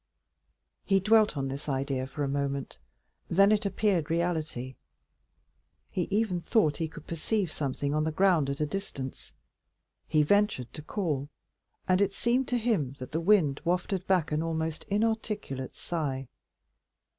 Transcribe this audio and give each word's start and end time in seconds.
He 0.83 0.99
dwelt 0.99 1.37
on 1.37 1.47
this 1.47 1.69
idea 1.69 2.07
for 2.07 2.23
a 2.23 2.27
moment, 2.27 2.79
then 3.29 3.51
it 3.51 3.67
appeared 3.67 4.09
reality. 4.09 4.73
He 5.91 6.07
even 6.09 6.41
thought 6.41 6.77
he 6.77 6.87
could 6.87 7.05
perceive 7.05 7.51
something 7.51 7.93
on 7.93 8.03
the 8.03 8.11
ground 8.11 8.49
at 8.49 8.59
a 8.59 8.65
distance; 8.65 9.33
he 10.07 10.23
ventured 10.23 10.73
to 10.73 10.81
call, 10.81 11.29
and 11.87 12.01
it 12.01 12.13
seemed 12.13 12.47
to 12.47 12.57
him 12.57 12.93
that 12.97 13.11
the 13.11 13.21
wind 13.21 13.61
wafted 13.63 14.07
back 14.07 14.31
an 14.31 14.41
almost 14.41 14.85
inarticulate 14.85 15.75
sigh. 15.75 16.27